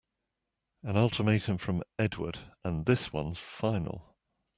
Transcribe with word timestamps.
An 0.81 0.97
ultimatum 0.97 1.59
from 1.59 1.83
Edward 1.99 2.39
and 2.63 2.87
this 2.87 3.13
one's 3.13 3.39
final! 3.39 4.15